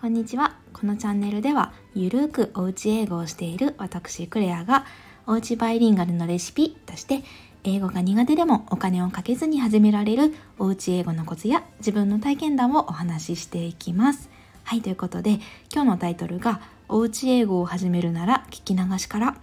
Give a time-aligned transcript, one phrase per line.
[0.00, 0.56] こんにちは。
[0.72, 4.86] このチャンネルではゆるーくおうち英語をしている私クレアが
[5.26, 7.22] おうちバイリンガルのレシピとして
[7.64, 14.30] 英語が苦手でもお金をかけずに始められるおうち英語のコツや自分の体験談をお話ししていきます。
[14.64, 15.32] はいということで
[15.70, 19.36] 今日のタイトルがおうち英語を始めるなら聞き流しから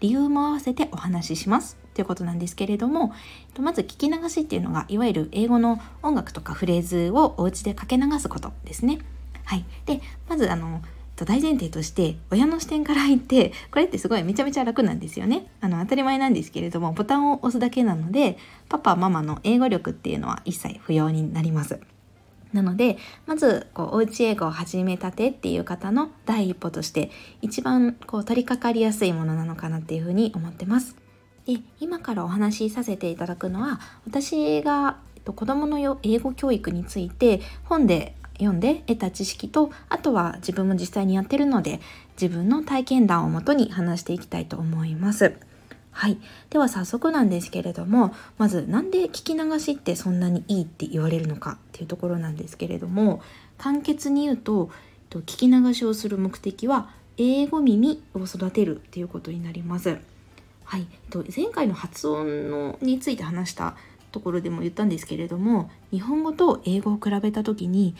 [0.00, 1.76] 理由も合わせてお話しします。
[1.94, 3.12] ということなんですけれども
[3.60, 8.98] まず聞き流しっていうのがいわゆる英語の音楽とかフレーズをお家でかけ流すことですね。
[9.50, 10.80] はい、でまずあの
[11.16, 15.50] 大前提として親の視点から言ってこれってすごいめちゃめちゃ楽なんですよね。
[15.60, 21.80] あの当たり前なんですけれどもボタンを押すだけなのでパパママの英語力っていうのは一切不要になります。
[22.52, 27.10] なのでまずこうおうち英語を始めたてっていう方の第一歩として
[27.42, 30.94] 一番こう取り掛かりやすいものなのかなっていうふうに思ってます。
[31.44, 41.80] で今からお話しさせていただくのは私が子どもの英語教育について本で読んで得た知識とあとは自分も実際にやってるので
[42.20, 45.34] 自分の体験談をもとに話していきたいと思います。
[45.92, 46.18] はい。
[46.50, 53.20] では早速なんですけれども、まずなんで聞き流しってそんなにいいって言われるのかっていうところなんですけれども、
[53.58, 54.70] 簡潔に言うと、
[55.10, 59.98] 聞き流しをする目的は英語耳を育てるっていうことになります。
[60.64, 60.86] はい。
[61.36, 63.76] 前回の発音のについて話した
[64.12, 67.96] ところでも言ったんですけれども、日本語と英語を比べた時に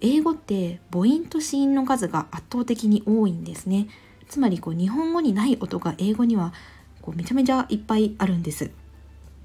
[0.00, 3.88] 英語って母音と子音の数が圧倒的に多いんですね
[4.28, 6.52] つまりこう日本語にない音が英語には
[7.00, 8.70] こうめちゃめちゃいっぱいあるんです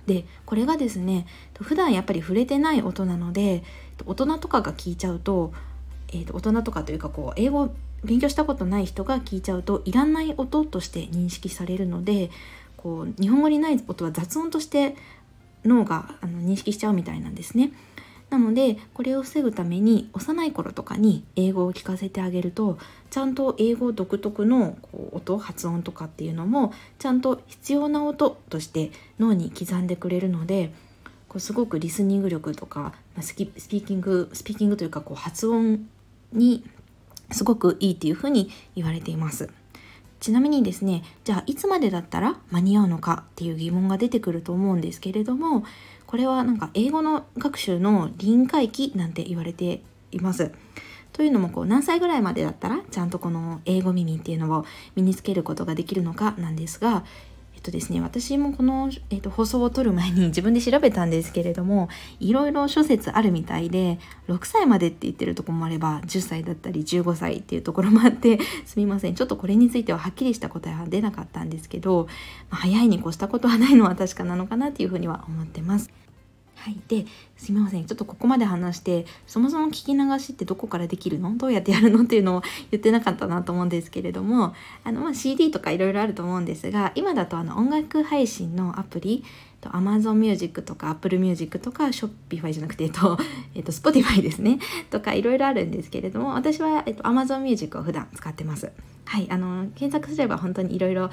[0.06, 1.26] でこれがですね
[1.61, 3.64] 普段やっぱり触れてない音なので
[4.06, 5.54] 大人とかが聞いちゃうと,、
[6.09, 12.31] えー、と大人とかというかこう英語を勉強したことない人が聞いちゃうといらない音として認識されるので
[12.76, 14.98] こう日本語にない音は雑音として
[15.64, 17.72] 脳があの認識しちゃうみたいなんですね。
[18.34, 22.80] なのでこれを防ぐために幼い頃とかに英語を聞かせてあげると
[23.12, 28.89] ちゃんと英語独特のこう音発音とかっていうのもちゃんと必要な音として
[29.20, 30.73] 脳に刻んでくれるので
[31.30, 35.88] こうすごくリスニング力とかスピーキングスピーキングというかこう発音
[36.32, 36.65] に
[37.32, 39.48] すごくいいっていうふうに言われています。
[40.23, 45.66] ちなみにですねじゃあいつまでだったら間に合うのかっていう疑問が出てくると思うんですけれども
[46.08, 49.82] これはなんか英語の学習の臨界期なんて言われて
[50.14, 50.54] います。
[51.12, 57.04] というのもこう何歳ぐらいまでだったらちゃんとこの英語耳っていうのを身につけることができるのかなんですが
[57.64, 72.08] とですね、私もこの、えーと、放送を撮る前に 自分で調べたんですけれどもいろいろ諸説あるみたいで6歳までって言ってるとこもあれば10歳だったり15歳っていうところもあって すみませんちょっとこれについてははっきりした答えは出なかったんですけど、
[72.50, 75.90] ま、早いに越したことはないのは確かなのかなっていうふうには思ってます。
[76.64, 77.86] はい、ですみません。
[77.86, 81.36] ちょっとここまで話してそもそも聞き流しってどこからできるの？
[81.36, 82.42] どうやってやるのっていうのを
[82.72, 89.26] 言ってなかったなと思うんですけれどもあの、まあ、CD とかいろいろあると思うんですが今だとあの音楽配信のアプリ
[89.60, 93.18] Amazon Music とか Apple Music とか Shopify じゃなくて、えっと、
[93.56, 94.60] えっと、Spotify ですね。
[94.90, 98.72] とかいろいろあるんですけれども私は、えっと、Amazon Music を普段使ってます。
[99.04, 101.10] はい、あの検索すれば本当にいろいろ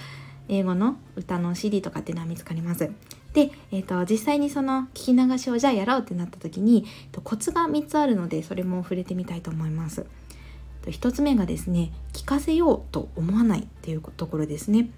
[0.48, 2.88] 英語の歌の CD とかっていうのは見つかります。
[3.32, 10.06] で、えーと、実際にその聞き流しをじゃあやろうってなった時にえー、とコツが3つあるのでそれも触れてみたいと思います。
[10.86, 14.90] 1つ目がですね聞かせようと思わないっていうところですね。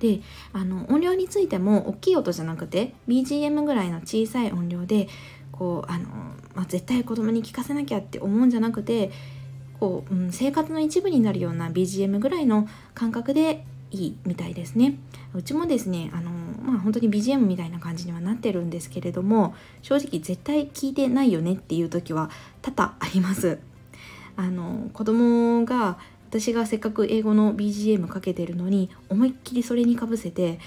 [0.00, 0.20] で
[0.52, 5.08] あの音量についても大きい音じゃなくて BGM ぐらいの小さい音量で
[5.50, 6.08] こうあの、
[6.54, 9.10] まあ、絶対子供に聞かせなきゃって思うんじゃなくて
[9.80, 14.98] こう、うん、生活の一部になるような BGM ぐらいの感覚でいいみたいですね。
[15.34, 16.30] うちもですねあの
[16.68, 22.30] まあ本当に BGM みたいな感じにはなってるんですけれども正直絶対聞いてないよねっていう時は
[22.60, 23.58] 多々あります。
[24.36, 25.98] あの子供が
[26.28, 30.60] 私がせっかく英語の BGM かけてるのに思いっきりそれにかぶせて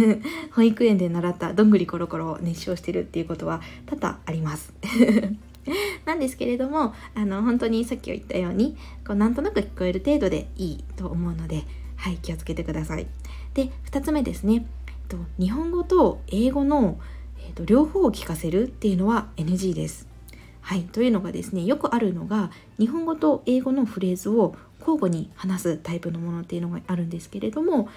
[0.52, 4.74] 保育園で習ったどんぐりコロコロを熱唱してるっていうことは多々あります。
[6.04, 11.64] なんですけれどもあの本当にさっき言ったようにこうなんとなく聞こえる程度でいいと思うので
[11.96, 13.06] はい気をつけてください
[13.54, 14.64] で2つ目ですね
[15.38, 17.00] 日本語と英語の、
[17.38, 20.08] えー、と両方を聞かせるっていうのは NG です
[20.60, 27.88] はいというのがですねよくあるのが日本語と英語のフレーズを交互に話すタイプのものっていうのがあるんですけれども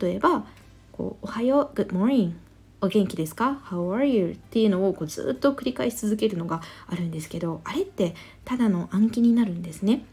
[0.00, 0.44] 例えば
[0.92, 2.34] こうおはよう Good morning
[2.82, 4.30] お元気ですか ?How are you?
[4.32, 8.14] っていうのをこうずっと繰り返し続けるのがあるんですけどあれって
[8.44, 10.04] ただの暗記になるんですね。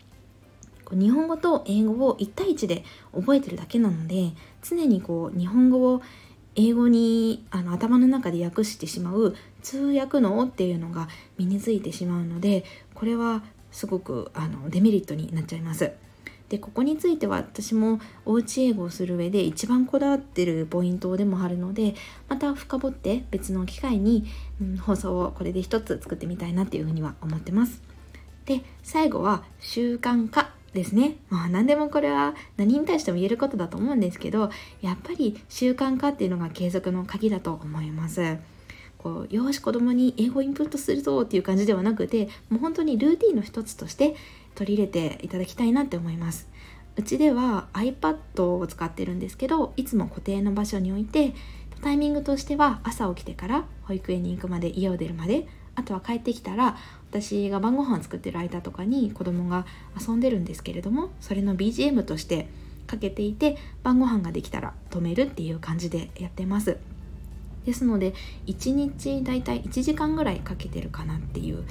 [0.91, 2.83] 日本語と英語を1対1で
[3.13, 4.31] 覚えてるだけなので
[4.63, 6.01] 常にこう日本語を
[6.57, 11.07] 英語にあの頭の中で訳してしまう通訳脳っていうのが
[11.37, 12.65] 身についてしまうので
[12.95, 15.91] これはすごくあのデメリットになっちゃいます。
[16.49, 21.93] でここについては私もおうち英語をする上で一番こだわってるポイントでもあるので
[22.29, 24.25] また深掘って別の機会に、
[24.61, 27.81] うん、放送をこれで一つ作ってみたいなっていうふうには思ってます。
[28.45, 31.17] で最後は習慣化ですね。
[31.29, 34.51] まあ何でもこれは何に対しても言えることだと思うんですけど
[34.81, 38.37] やっぱり習慣化っていうのが継続の鍵だと思います。
[38.97, 44.15] こうよし子供に英語インプットするぞっていう感じではなくてもう本当にルーティンの一つとして
[44.55, 46.47] 取り入れていただきたいなって思います。
[46.95, 51.35] うちでは iPad を使ってるんですけどいつも固定の場所に置いて
[51.81, 55.47] タイミングとしては朝起きてから保育園に行くまで家を出るまで
[55.77, 56.75] あとは帰ってきたら
[57.11, 59.65] 私が晩ご飯作ってる間とかに子供が
[59.97, 62.49] 遊んでるんですけれどもそれの BGM として
[62.87, 66.77] かけていて晩ご飯ができたら止めるっていう感じでやってます。
[67.65, 68.13] ですので
[68.47, 71.63] 1日だいたい1時間ぐらいかけてるかなっていう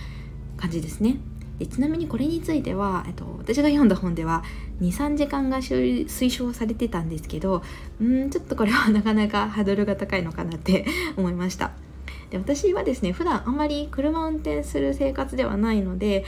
[0.57, 1.17] 感じですね。
[1.59, 4.45] でちなみにこれについては、えっと、私が読んだ本では
[4.83, 7.63] 23時間が推奨されてたんですけど
[7.99, 10.85] うんちょっとこれはなかなかハードルが高いのかなって
[11.17, 11.73] 思いました。
[12.31, 16.25] で私はですね普段あんまり車を運転する生活ではないので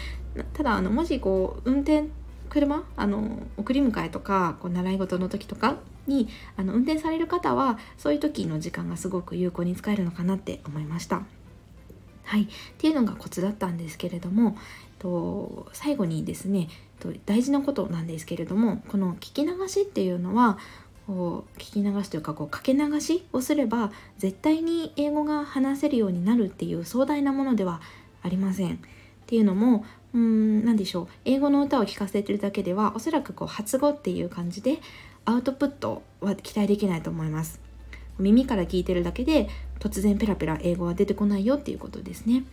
[0.52, 2.08] ただあのもしこう運転
[2.50, 11.22] 車あの送り迎えとかこう習い事の時とかにあの運転される方はそういう時の時間がすごく有効に使えるのかなって思いました。
[12.24, 12.46] はい、っ
[12.76, 14.58] ていうのがコツだったんですけれども
[14.98, 16.68] と最後にですね
[17.00, 20.58] と大事なことなんですけれどもこの聞き流しっていうのは
[21.08, 27.80] こう聞き流しというかこうかけ流しをすれば絶対に英語が話せるようになるっていう壮大なものでは
[28.22, 28.74] ありません。
[28.74, 28.78] っ
[29.26, 34.80] ていうのもうん何でしょう英語の歌を聴かせてるだけではおそらくこう発語っていう感じで
[35.24, 37.58] アウトプットは期待できないと思います。
[38.18, 39.48] 耳から聞いてるだけで
[39.80, 42.44] 突然ペラペラ英語は出てこないよっていうことですね。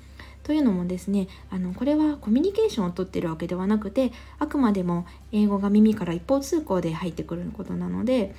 [0.45, 8.35] というのもですねあのこれはコミュニケーションをとってるわけではなくてあくまでも英語が耳から一方通行で入ってくることなので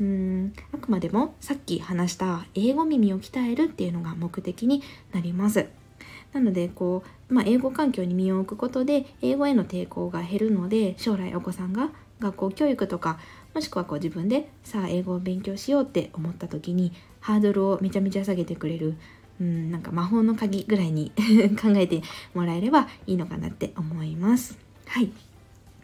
[0.00, 4.82] うーんあくまでもさっき話した英語耳を鍛えるっていうのが目的に
[5.12, 5.66] なります。
[6.32, 11.90] なのでこう、まあ、英語環境に身を置くことで英語への抵抗が減るので将来お子さんが
[12.20, 13.18] 学校教育とか
[13.52, 18.96] もしくはこう自分でさあ英語を勉強しようって思った時にハードルをめちゃめちゃ下げてくれる
[19.42, 21.10] うんなんか魔法の鍵ぐらいに
[21.60, 22.00] 考えて
[22.32, 24.56] もらえればいいのかなって思います。
[24.86, 25.10] はい。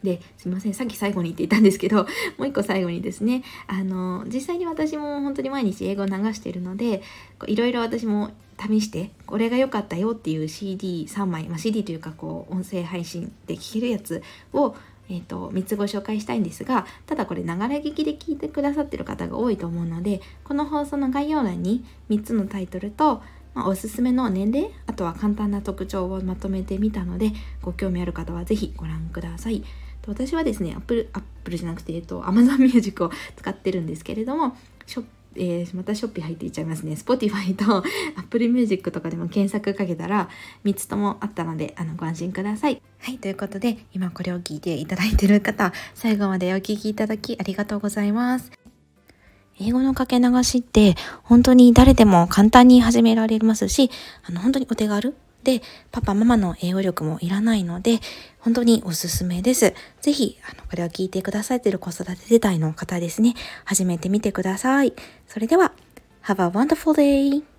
[0.05, 0.75] ですいません。
[0.75, 2.07] さっき最後に言っていたんですけど
[2.39, 3.43] もう一個最後にですね。
[3.67, 7.03] あの実際に私も本当に毎日英語を流しているので
[7.49, 14.23] いろいろ私も試してこれが良かったよっていう CD3 枚、まあ、CD というかこう音声配信で聴けるやつ
[14.53, 14.77] を
[15.11, 23.23] えーと、3つご紹介したいんですがただこれながら聞きで聞いてくださってる方が多いと思うのでこの放送の概要欄に3つのタイトルと、
[23.55, 29.65] まあ、おすすめの年齢あとは簡単な特徴をまとめてみたのでご興味ある方は是非ご覧ください。
[30.07, 34.57] 私はですね、アップル、アップルじゃなくて、えっと、Amazon Music を使ってるんですけれども、
[34.87, 35.05] ショ
[35.37, 36.93] えー、またショッピー入っていっちゃいますね。
[36.93, 37.85] Spotify と
[38.17, 40.29] Apple Music とかでも検索かけたら
[40.65, 42.83] 3つともあったのであのご安心ください。
[43.01, 48.68] はい、ということで今これを聞いていただいてる方、最後までお聞きいただきありがとうございます。
[49.61, 53.91] 英語のかけ流しって本当に誰でも簡単に始められますし、
[54.25, 55.15] あの本当にお手軽
[55.45, 55.63] で、
[55.93, 58.01] パパママの英語力もいらないので、
[58.41, 59.73] 本当におすすめです。
[60.01, 63.35] ぜひ、あの、これを聞いてくださっている子育て世代の方ですね、
[63.65, 64.93] 始めてみてください。
[65.27, 65.73] それでは、
[66.25, 67.58] Have a wonderful day!